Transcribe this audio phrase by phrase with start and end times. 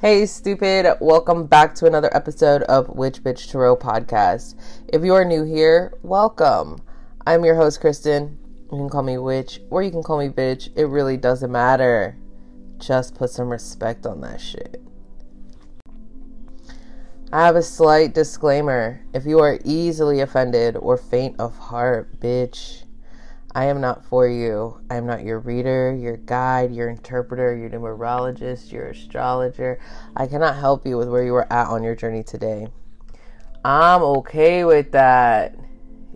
[0.00, 0.86] Hey, stupid.
[1.00, 4.54] Welcome back to another episode of Witch Bitch Tarot podcast.
[4.86, 6.80] If you are new here, welcome.
[7.26, 8.38] I'm your host, Kristen.
[8.70, 10.68] You can call me Witch or you can call me Bitch.
[10.76, 12.16] It really doesn't matter.
[12.78, 14.80] Just put some respect on that shit.
[17.32, 19.04] I have a slight disclaimer.
[19.12, 22.84] If you are easily offended or faint of heart, bitch,
[23.58, 24.80] I am not for you.
[24.88, 29.80] I am not your reader, your guide, your interpreter, your numerologist, your astrologer.
[30.14, 32.68] I cannot help you with where you are at on your journey today.
[33.64, 35.56] I'm okay with that.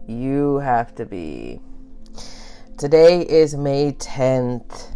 [0.07, 1.59] You have to be.
[2.79, 4.93] Today is May 10th,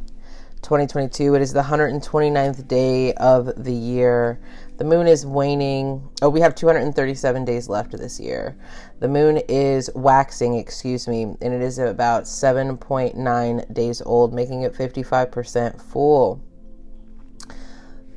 [0.62, 1.34] 2022.
[1.34, 4.40] It is the 129th day of the year.
[4.76, 6.06] The moon is waning.
[6.20, 8.58] Oh, we have 237 days left this year.
[9.00, 14.74] The moon is waxing, excuse me, and it is about 7.9 days old, making it
[14.74, 16.42] 55% full.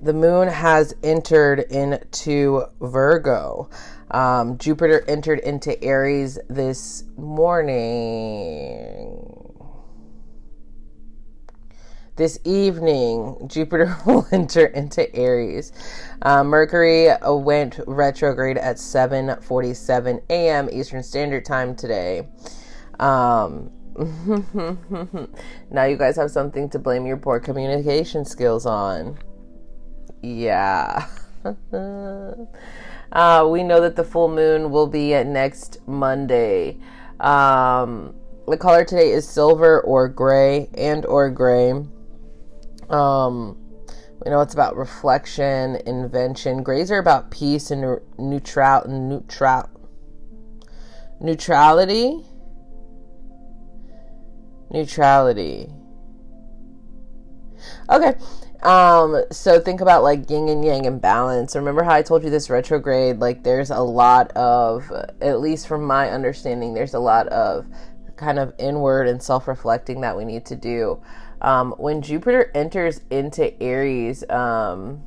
[0.01, 3.69] The moon has entered into Virgo.
[4.11, 8.59] Um, Jupiter entered into Aries this morning
[12.19, 15.71] this evening, Jupiter will enter into Aries.
[16.21, 20.69] Uh, Mercury went retrograde at 7:47 a.m.
[20.71, 22.27] Eastern Standard Time today.
[22.99, 23.71] Um,
[25.71, 29.17] now you guys have something to blame your poor communication skills on.
[30.21, 31.07] Yeah.
[31.73, 36.77] uh, we know that the full moon will be at next Monday.
[37.21, 38.13] Um,
[38.45, 41.73] the color today is silver or gray and or gray.
[42.89, 43.57] Um,
[44.23, 46.63] we know it's about reflection, invention.
[46.63, 49.69] Grays are about peace and neutral, neutral,
[51.21, 52.25] neutrality.
[54.71, 55.69] Neutrality.
[57.89, 58.13] Okay.
[58.61, 61.55] Um, so think about like yin and yang and balance.
[61.55, 65.83] Remember how I told you this retrograde, like there's a lot of, at least from
[65.85, 67.65] my understanding, there's a lot of
[68.17, 71.01] kind of inward and self reflecting that we need to do.
[71.41, 75.01] Um, when Jupiter enters into Aries, um,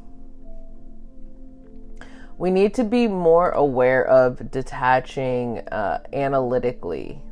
[2.38, 7.22] we need to be more aware of detaching uh, analytically,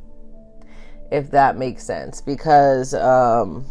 [1.11, 2.21] if that makes sense.
[2.21, 3.65] Because um,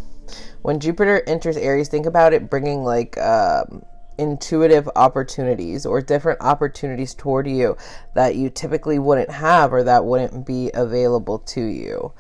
[0.62, 3.84] when Jupiter enters Aries, think about it bringing like um,
[4.18, 7.76] intuitive opportunities or different opportunities toward you
[8.14, 12.12] that you typically wouldn't have or that wouldn't be available to you.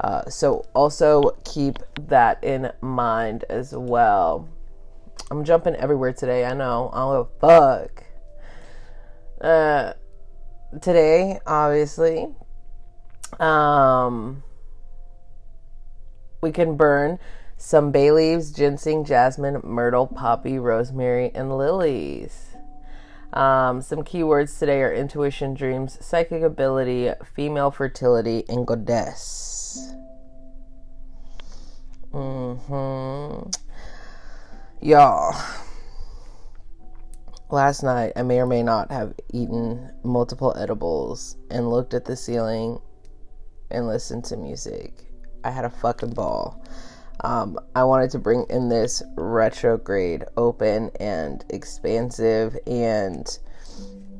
[0.00, 4.48] Uh, so also keep that in mind as well.
[5.30, 6.44] I'm jumping everywhere today.
[6.44, 6.90] I know.
[6.92, 8.04] I don't a fuck.
[9.40, 9.92] Uh,
[10.80, 12.26] today, obviously,
[13.40, 14.42] um,
[16.40, 17.18] we can burn
[17.56, 22.56] some bay leaves, ginseng, jasmine, myrtle, poppy, rosemary, and lilies.
[23.32, 29.55] Um, some keywords today are intuition, dreams, psychic ability, female fertility, and goddess.
[32.12, 33.50] Mm-hmm.
[34.80, 35.34] Y'all,
[37.50, 42.16] last night I may or may not have eaten multiple edibles and looked at the
[42.16, 42.80] ceiling
[43.70, 45.04] and listened to music.
[45.44, 46.62] I had a fucking ball.
[47.20, 53.26] Um, I wanted to bring in this retrograde, open and expansive, and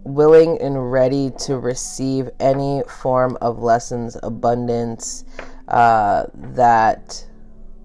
[0.06, 5.24] willing and ready to receive any form of lessons, abundance
[5.68, 7.26] uh, that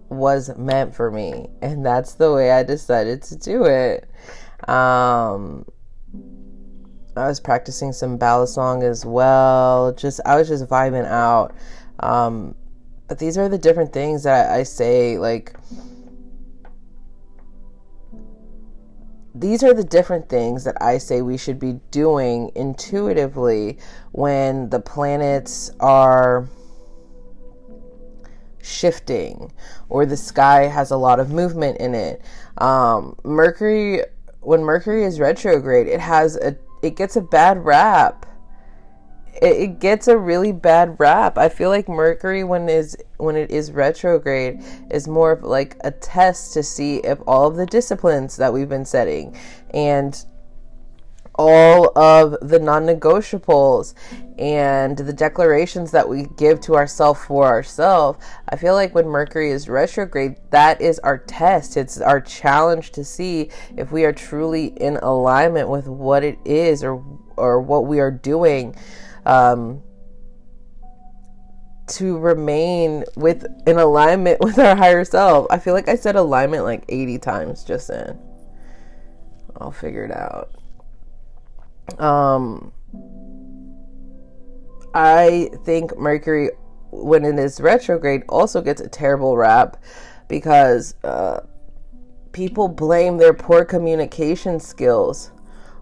[0.09, 1.47] was meant for me.
[1.61, 4.07] And that's the way I decided to do it.
[4.69, 5.65] Um,
[7.15, 9.91] I was practicing some ballad song as well.
[9.93, 11.53] Just I was just vibing out.
[11.99, 12.55] Um,
[13.07, 15.55] but these are the different things that I say like
[19.33, 23.77] these are the different things that I say we should be doing intuitively
[24.11, 26.49] when the planets are
[28.61, 29.51] shifting
[29.89, 32.21] or the sky has a lot of movement in it.
[32.57, 34.01] Um, Mercury,
[34.41, 38.25] when Mercury is retrograde, it has a it gets a bad rap.
[39.33, 41.37] It, gets a really bad rap.
[41.37, 44.61] I feel like Mercury, when is when it is retrograde,
[44.91, 48.69] is more of like a test to see if all of the disciplines that we've
[48.69, 49.37] been setting
[49.73, 50.25] and
[51.35, 53.93] all of the non negotiables
[54.37, 58.23] and the declarations that we give to ourselves for ourselves.
[58.49, 61.77] I feel like when Mercury is retrograde, that is our test.
[61.77, 66.83] It's our challenge to see if we are truly in alignment with what it is
[66.83, 67.03] or
[67.37, 68.75] or what we are doing.
[69.25, 69.83] Um,
[71.91, 75.47] to remain with in alignment with our higher self.
[75.49, 78.19] I feel like I said alignment like 80 times just then.
[79.57, 80.49] I'll figure it out.
[81.99, 82.71] Um,
[84.93, 86.51] I think Mercury,
[86.91, 89.77] when it is retrograde, also gets a terrible rap
[90.27, 91.41] because uh,
[92.31, 95.31] people blame their poor communication skills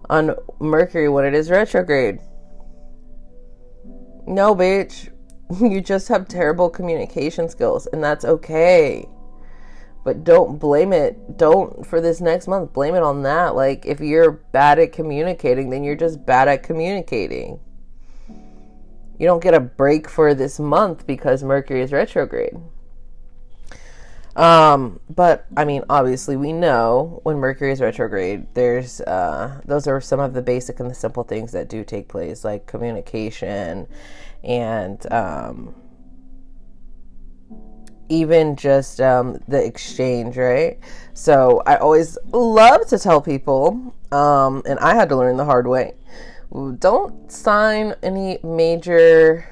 [0.09, 2.19] on Mercury when it is retrograde.
[4.29, 5.09] No, bitch.
[5.59, 9.09] You just have terrible communication skills, and that's okay.
[10.03, 11.39] But don't blame it.
[11.39, 13.55] Don't, for this next month, blame it on that.
[13.55, 17.59] Like, if you're bad at communicating, then you're just bad at communicating.
[19.17, 22.55] You don't get a break for this month because Mercury is retrograde.
[24.39, 29.99] Um, but I mean, obviously, we know when Mercury is retrograde, there's uh, those are
[29.99, 33.85] some of the basic and the simple things that do take place, like communication
[34.41, 35.75] and um,
[38.07, 40.79] even just um, the exchange, right?
[41.13, 45.67] So I always love to tell people, um, and I had to learn the hard
[45.67, 45.95] way
[46.79, 49.45] don't sign any major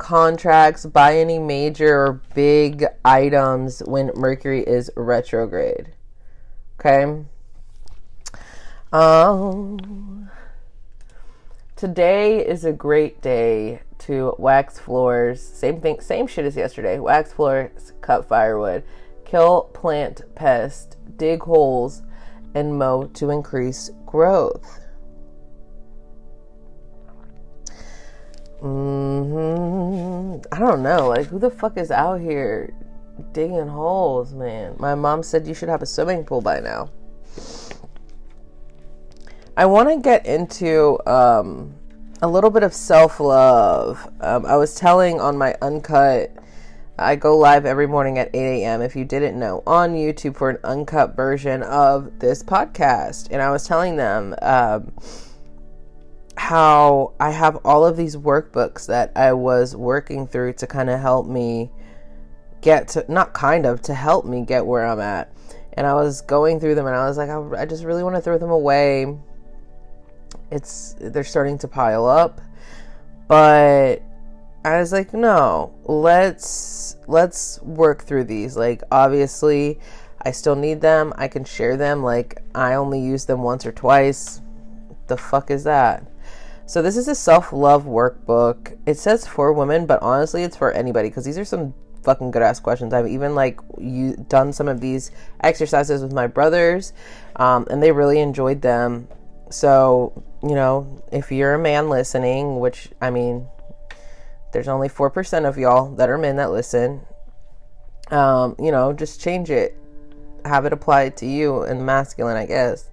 [0.00, 5.92] contracts, buy any major or big items when Mercury is retrograde.
[6.80, 7.24] Okay?
[8.92, 10.28] Um
[11.76, 15.40] Today is a great day to wax floors.
[15.40, 16.98] Same thing, same shit as yesterday.
[16.98, 18.82] Wax floors, cut firewood,
[19.24, 22.02] kill plant pests, dig holes,
[22.54, 24.79] and mow to increase growth.
[28.62, 30.40] Mm-hmm.
[30.52, 31.08] I don't know.
[31.08, 32.74] Like, who the fuck is out here
[33.32, 34.76] digging holes, man?
[34.78, 36.90] My mom said you should have a swimming pool by now.
[39.56, 41.74] I want to get into um,
[42.22, 44.06] a little bit of self love.
[44.20, 46.32] Um, I was telling on my uncut.
[46.98, 48.82] I go live every morning at 8 a.m.
[48.82, 53.50] If you didn't know, on YouTube for an uncut version of this podcast, and I
[53.50, 54.34] was telling them.
[54.42, 54.92] Um,
[56.40, 60.98] how I have all of these workbooks that I was working through to kind of
[60.98, 61.70] help me
[62.62, 65.30] get to, not kind of, to help me get where I'm at.
[65.74, 68.16] And I was going through them and I was like, I, I just really want
[68.16, 69.18] to throw them away.
[70.50, 72.40] It's, they're starting to pile up.
[73.28, 74.02] But
[74.64, 78.56] I was like, no, let's, let's work through these.
[78.56, 79.78] Like, obviously,
[80.22, 81.12] I still need them.
[81.16, 82.02] I can share them.
[82.02, 84.40] Like, I only use them once or twice.
[85.06, 86.09] The fuck is that?
[86.70, 88.78] So this is a self-love workbook.
[88.86, 91.74] It says for women, but honestly, it's for anybody because these are some
[92.04, 92.94] fucking good ass questions.
[92.94, 96.92] I've even like you done some of these exercises with my brothers,
[97.34, 99.08] um, and they really enjoyed them.
[99.50, 103.48] So you know, if you're a man listening, which I mean,
[104.52, 107.00] there's only four percent of y'all that are men that listen.
[108.12, 109.76] Um, you know, just change it,
[110.44, 112.89] have it applied to you in masculine, I guess.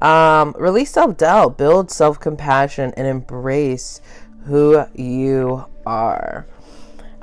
[0.00, 4.00] Um, release self doubt, build self compassion, and embrace
[4.44, 6.46] who you are.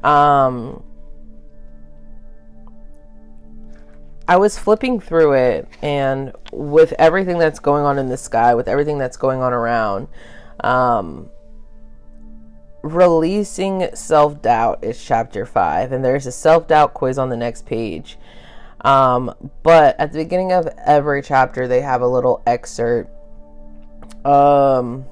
[0.04, 0.84] Um,
[4.28, 8.68] I was flipping through it, and with everything that's going on in the sky, with
[8.68, 10.08] everything that's going on around,
[10.60, 11.30] um,
[12.84, 17.66] releasing self doubt is chapter five, and there's a self doubt quiz on the next
[17.66, 18.18] page.
[18.82, 19.34] Um,
[19.64, 23.10] but at the beginning of every chapter, they have a little excerpt,
[24.26, 25.06] um,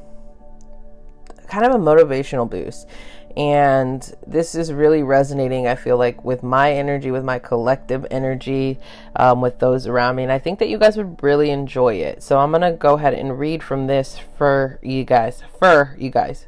[1.47, 2.87] kind of a motivational boost.
[3.37, 8.79] And this is really resonating, I feel like, with my energy, with my collective energy,
[9.17, 10.23] um, with those around me.
[10.23, 12.23] And I think that you guys would really enjoy it.
[12.23, 15.43] So I'm going to go ahead and read from this for you guys.
[15.59, 16.47] For you guys.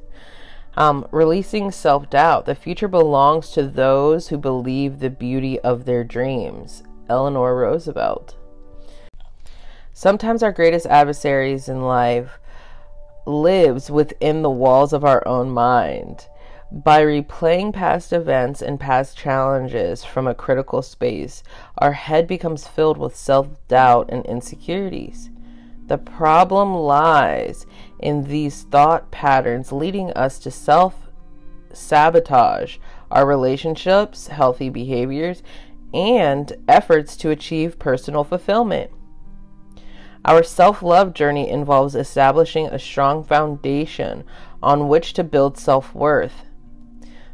[0.78, 2.46] Um, releasing self doubt.
[2.46, 6.84] The future belongs to those who believe the beauty of their dreams.
[7.10, 8.36] Eleanor Roosevelt.
[9.94, 12.40] Sometimes our greatest adversaries in life
[13.26, 16.28] lives within the walls of our own mind.
[16.72, 21.42] By replaying past events and past challenges from a critical space,
[21.78, 25.30] our head becomes filled with self doubt and insecurities.
[25.88, 27.66] The problem lies
[28.00, 31.08] in these thought patterns leading us to self
[31.72, 32.78] sabotage
[33.10, 35.42] our relationships, healthy behaviors,
[35.94, 38.91] and efforts to achieve personal fulfillment.
[40.25, 44.24] Our self love journey involves establishing a strong foundation
[44.62, 46.44] on which to build self worth.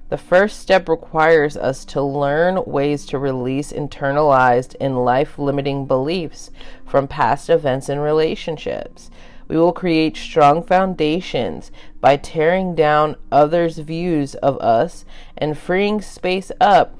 [0.09, 6.51] The first step requires us to learn ways to release internalized and life limiting beliefs
[6.85, 9.09] from past events and relationships.
[9.47, 15.03] We will create strong foundations by tearing down others' views of us
[15.35, 16.95] and freeing space up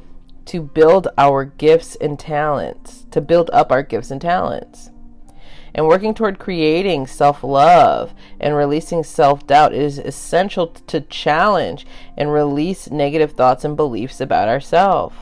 [0.45, 4.89] to build our gifts and talents, to build up our gifts and talents.
[5.75, 11.85] and working toward creating self love and releasing self doubt is essential to challenge
[12.15, 15.15] and release negative thoughts and beliefs about ourselves.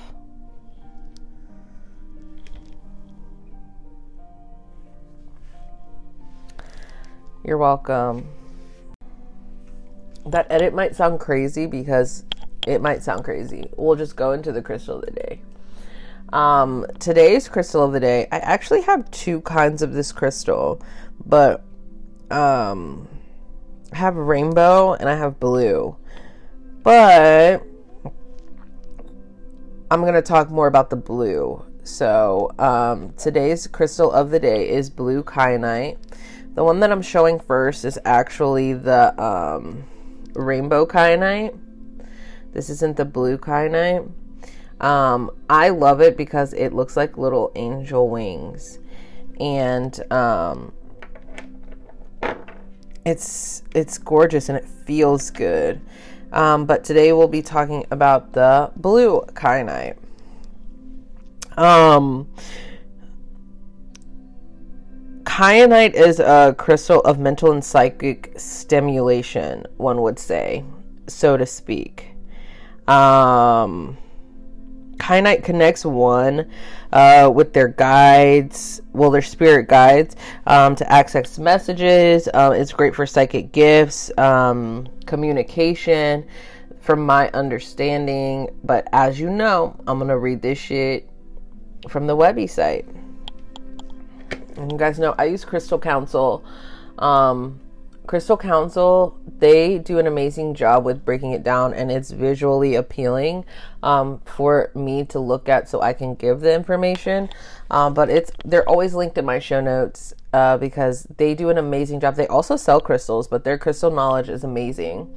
[7.43, 8.27] You're welcome.
[10.25, 12.23] That edit might sound crazy because
[12.67, 13.69] it might sound crazy.
[13.75, 15.41] We'll just go into the crystal of the day.
[16.33, 20.81] Um, today's crystal of the day, I actually have two kinds of this crystal,
[21.25, 21.63] but
[22.29, 23.07] um,
[23.91, 25.97] I have rainbow and I have blue.
[26.83, 27.63] But
[29.91, 31.65] I'm going to talk more about the blue.
[31.83, 35.97] So, um, today's crystal of the day is blue kyanite.
[36.55, 39.83] The one that I'm showing first is actually the um,
[40.33, 41.57] rainbow kyanite.
[42.53, 44.11] This isn't the blue kyanite.
[44.79, 48.79] Um, I love it because it looks like little angel wings,
[49.39, 50.73] and um,
[53.05, 55.81] it's it's gorgeous and it feels good.
[56.31, 59.97] Um, but today we'll be talking about the blue kyanite.
[61.57, 62.29] Um,
[65.23, 70.63] kyanite is a crystal of mental and psychic stimulation, one would say,
[71.07, 72.10] so to speak.
[72.87, 73.97] Um,
[74.97, 76.49] Kyanite connects one
[76.93, 82.29] uh, with their guides, well, their spirit guides, um, to access messages.
[82.33, 86.27] Um, it's great for psychic gifts, um, communication,
[86.81, 88.49] from my understanding.
[88.63, 91.09] But as you know, I'm going to read this shit
[91.89, 92.85] from the Webby site.
[94.57, 96.43] And you guys know I use Crystal Council.
[96.99, 97.59] Um,
[98.11, 103.45] Crystal Council, they do an amazing job with breaking it down and it's visually appealing
[103.83, 107.29] um, for me to look at so I can give the information.
[107.69, 111.57] Um, but it's they're always linked in my show notes uh, because they do an
[111.57, 112.15] amazing job.
[112.15, 115.09] They also sell crystals, but their crystal knowledge is amazing.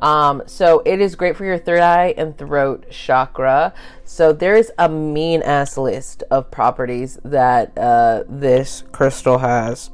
[0.00, 3.72] Um, so it is great for your third eye and throat chakra.
[4.04, 9.88] So there is a mean ass list of properties that uh, this crystal has.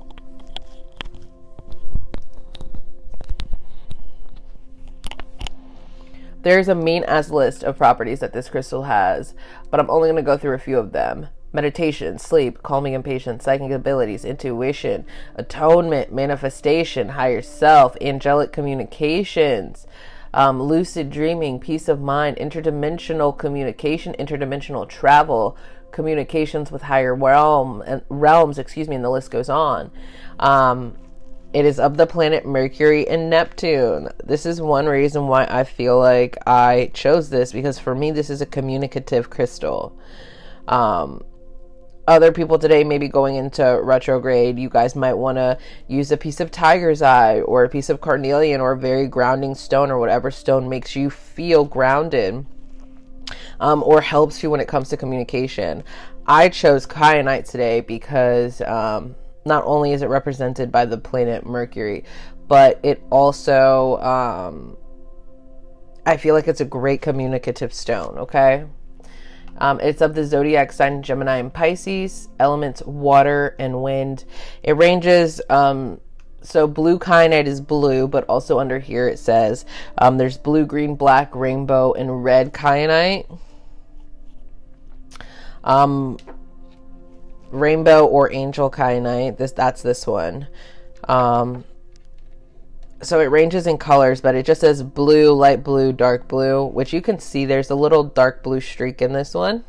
[6.45, 9.33] There's a mean ass list of properties that this crystal has,
[9.71, 11.29] but I'm only going to go through a few of them.
[11.55, 19.87] Meditation, sleep, calming impatience, psychic abilities, intuition, atonement, manifestation, higher self, angelic communications,
[20.35, 25.57] um, lucid dreaming, peace of mind, interdimensional communication, interdimensional travel,
[25.93, 29.91] communications with higher realm and realms, excuse me, and the list goes on.
[30.39, 30.99] Um,
[31.54, 34.08] it is of the planet Mercury and Neptune.
[34.25, 38.28] This is one reason why I feel like I chose this because for me, this
[38.28, 39.96] is a communicative crystal.
[40.66, 41.23] Um,
[42.08, 44.58] other people today may be going into retrograde.
[44.58, 45.56] You guys might want to
[45.87, 49.54] use a piece of tiger's eye or a piece of carnelian or a very grounding
[49.54, 52.44] stone or whatever stone makes you feel grounded
[53.61, 55.84] um, or helps you when it comes to communication.
[56.26, 58.61] I chose kyanite today because.
[58.61, 59.14] Um,
[59.45, 62.05] not only is it represented by the planet Mercury,
[62.49, 64.77] but it also, um,
[66.07, 68.65] I feel like it's a great communicative stone, okay?
[69.59, 74.25] Um, it's of the zodiac sign Gemini and Pisces, elements water and wind.
[74.63, 76.01] It ranges, um,
[76.43, 79.65] so blue kyanite is blue, but also under here it says
[79.99, 83.39] um, there's blue, green, black, rainbow, and red kyanite.
[85.63, 86.19] Um,
[87.54, 89.38] rainbow or angel kyanite.
[89.38, 90.49] This that's this one.
[91.08, 91.64] Um,
[93.02, 96.92] so it ranges in colors, but it just says blue, light blue, dark blue, which
[96.92, 99.64] you can see there's a little dark blue streak in this one.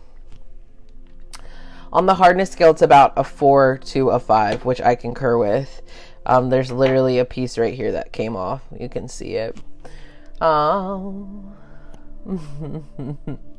[1.91, 5.81] On the hardness scale, it's about a four to a five, which I concur with.
[6.25, 8.63] Um, there's literally a piece right here that came off.
[8.77, 9.57] You can see it.
[10.41, 11.55] Um,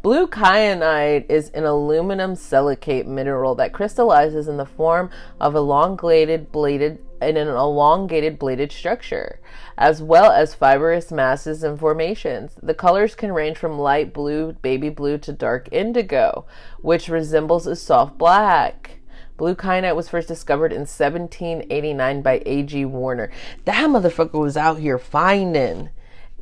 [0.00, 6.98] Blue kyanite is an aluminum silicate mineral that crystallizes in the form of elongated bladed
[7.20, 9.40] in an elongated bladed structure,
[9.78, 12.56] as well as fibrous masses and formations.
[12.62, 16.46] The colors can range from light blue, baby blue to dark indigo,
[16.80, 19.00] which resembles a soft black.
[19.36, 22.84] Blue kyanite was first discovered in 1789 by A.G.
[22.86, 23.30] Werner.
[23.64, 25.90] That motherfucker was out here finding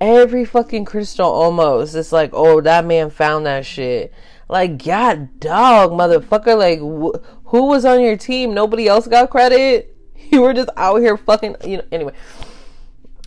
[0.00, 1.94] every fucking crystal almost.
[1.94, 4.12] It's like, oh, that man found that shit.
[4.48, 6.56] Like, god dog, motherfucker.
[6.58, 8.54] Like, wh- who was on your team?
[8.54, 9.96] Nobody else got credit.
[10.32, 11.84] You were just out here fucking, you know.
[11.90, 12.12] Anyway,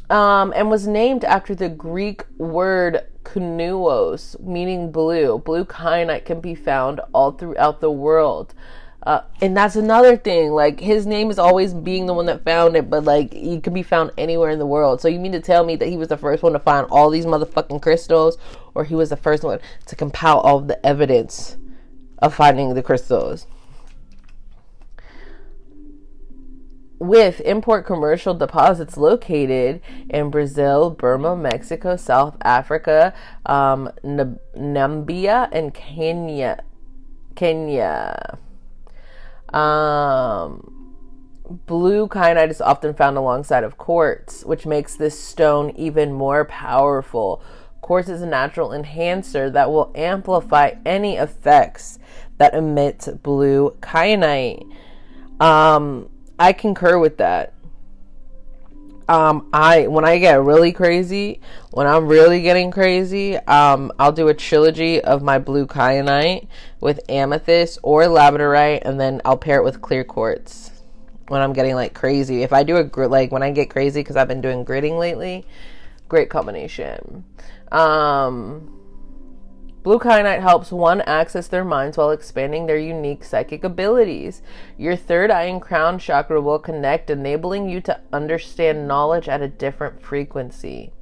[0.09, 5.39] um, and was named after the Greek word kunuos, meaning blue.
[5.39, 8.53] Blue kyanite can be found all throughout the world.
[9.05, 10.51] Uh, and that's another thing.
[10.51, 13.73] Like his name is always being the one that found it, but like he could
[13.73, 15.01] be found anywhere in the world.
[15.01, 17.09] So you mean to tell me that he was the first one to find all
[17.09, 18.37] these motherfucking crystals,
[18.73, 21.57] or he was the first one to compile all the evidence
[22.19, 23.45] of finding the crystals?
[26.99, 33.13] with import commercial deposits located in Brazil, Burma, Mexico, South Africa,
[33.45, 36.63] um, Namibia, and Kenya.
[37.35, 38.39] Kenya.
[39.53, 40.93] Um,
[41.65, 47.43] blue kyanite is often found alongside of quartz, which makes this stone even more powerful.
[47.81, 51.99] Quartz is a natural enhancer that will amplify any effects
[52.37, 54.63] that emit blue kyanite.
[55.39, 57.52] Um, I concur with that.
[59.09, 61.41] Um, I when I get really crazy,
[61.71, 66.47] when I'm really getting crazy, um, I'll do a trilogy of my blue kyanite
[66.79, 70.71] with amethyst or labradorite, and then I'll pair it with clear quartz
[71.27, 72.43] when I'm getting like crazy.
[72.43, 74.97] If I do a grit, like when I get crazy because I've been doing gritting
[74.97, 75.45] lately,
[76.07, 77.25] great combination.
[77.71, 78.72] Um,
[79.83, 84.41] Blue kyanite helps one access their minds while expanding their unique psychic abilities.
[84.77, 89.49] Your third eye and crown chakra will connect, enabling you to understand knowledge at a
[89.49, 90.93] different frequency.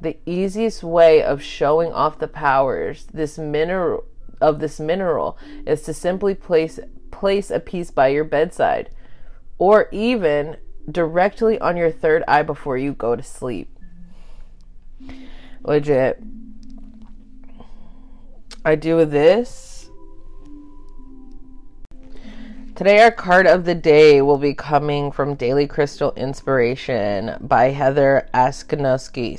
[0.00, 4.04] The easiest way of showing off the powers this mineral
[4.40, 6.78] of this mineral is to simply place
[7.10, 8.90] place a piece by your bedside
[9.58, 10.56] or even
[10.90, 13.78] directly on your third eye before you go to sleep.
[15.62, 16.22] Legit.
[18.66, 19.90] I do this.
[22.74, 28.26] Today, our card of the day will be coming from Daily Crystal Inspiration by Heather
[28.32, 29.38] Askinosie.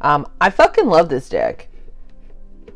[0.00, 1.68] Um, I fucking love this deck.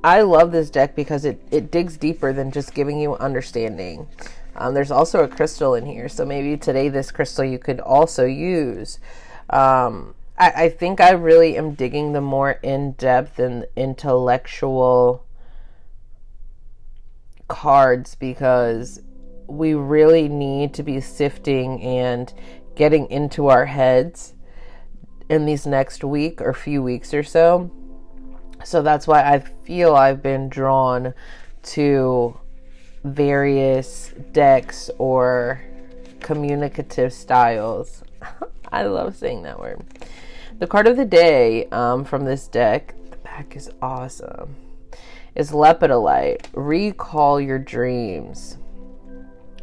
[0.03, 4.09] I love this deck because it, it digs deeper than just giving you understanding.
[4.57, 8.25] Um, there's also a crystal in here, so maybe today this crystal you could also
[8.25, 8.99] use.
[9.51, 15.27] Um, I, I think I really am digging the more in depth and intellectual
[17.49, 19.03] cards because
[19.47, 22.33] we really need to be sifting and
[22.77, 24.35] getting into our heads
[25.29, 27.71] in these next week or few weeks or so.
[28.65, 31.15] So that's why I feel I've been drawn
[31.63, 32.39] to
[33.05, 35.63] various decks or
[36.21, 38.03] communicative styles.
[38.73, 39.85] I love saying that word.
[40.59, 44.57] The card of the day um, from this deck, the back is awesome,
[45.37, 46.49] is Lepidolite.
[46.53, 48.59] Recall your dreams.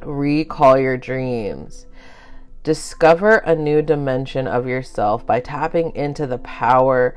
[0.01, 1.85] Recall your dreams.
[2.63, 7.13] Discover a new dimension of yourself by tapping into the power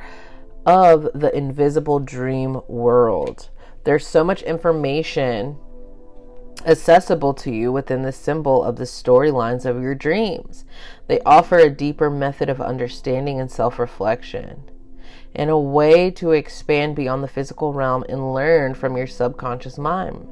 [0.67, 3.49] of the invisible dream world.
[3.85, 5.57] There's so much information
[6.67, 10.65] accessible to you within the symbol of the storylines of your dreams.
[11.07, 14.71] They offer a deeper method of understanding and self reflection,
[15.35, 20.29] and a way to expand beyond the physical realm and learn from your subconscious mind.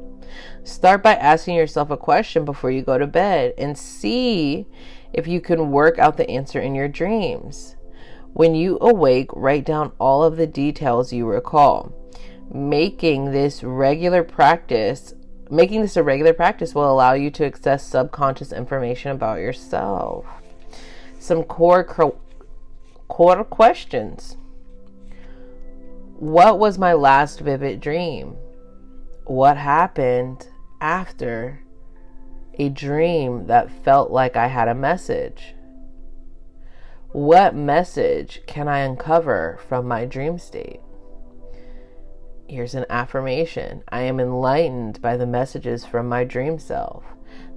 [0.65, 4.67] Start by asking yourself a question before you go to bed and see
[5.12, 7.77] if you can work out the answer in your dreams.
[8.33, 11.93] When you awake, write down all of the details you recall.
[12.53, 15.15] Making this regular practice
[15.49, 20.27] Making this a regular practice will allow you to access subconscious information about yourself.
[21.21, 21.85] Some core
[23.09, 24.37] core questions.
[26.19, 28.37] What was my last vivid dream?
[29.25, 30.49] What happened
[30.81, 31.63] after
[32.55, 35.55] a dream that felt like I had a message?
[37.13, 40.81] What message can I uncover from my dream state?
[42.49, 47.03] Here's an affirmation I am enlightened by the messages from my dream self.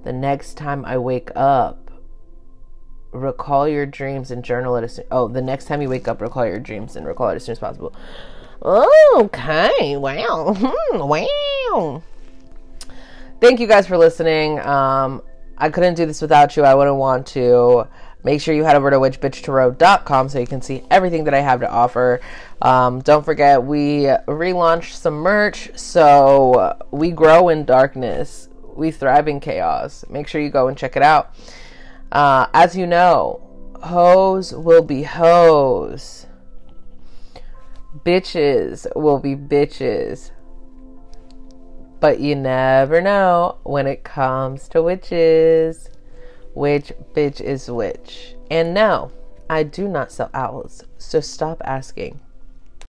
[0.02, 1.92] The next time I wake up,
[3.12, 5.04] recall your dreams and journal it as soon.
[5.12, 7.52] Oh, the next time you wake up, recall your dreams and recall it as soon
[7.52, 7.94] as possible.
[8.62, 12.02] Okay, wow, hmm, wow.
[13.40, 14.58] Thank you guys for listening.
[14.58, 15.22] Um,
[15.56, 16.64] I couldn't do this without you.
[16.64, 17.86] I wouldn't want to.
[18.22, 21.60] Make sure you head over to witchbitchtarot.com so you can see everything that I have
[21.60, 22.20] to offer.
[22.60, 29.40] Um, don't forget, we relaunched some merch, so we grow in darkness, we thrive in
[29.40, 30.04] chaos.
[30.10, 31.34] Make sure you go and check it out.
[32.12, 33.46] Uh, as you know,
[33.82, 36.26] hoes will be hoes,
[38.04, 40.30] bitches will be bitches.
[42.00, 45.90] But you never know when it comes to witches
[46.54, 48.34] which bitch is which.
[48.50, 49.12] And no,
[49.48, 52.20] I do not sell owls, so stop asking.